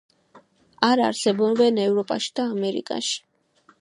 არ 0.87 1.01
არსებობენ 1.07 1.77
ევროპაში 1.83 2.33
და 2.41 2.47
ამერიკაში. 2.57 3.15